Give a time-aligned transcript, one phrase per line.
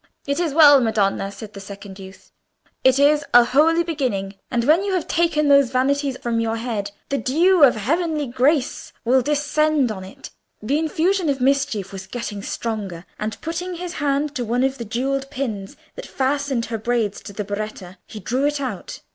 [0.25, 2.31] "It is well, madonna," said the second youth.
[2.83, 4.33] "It is a holy beginning.
[4.49, 8.93] And when you have taken those vanities from your head, the dew of heavenly grace
[9.05, 14.33] will descend on it." The infusion of mischief was getting stronger, and putting his hand
[14.37, 18.47] to one of the jewelled pins that fastened her braids to the berretta, he drew
[18.47, 19.01] it out.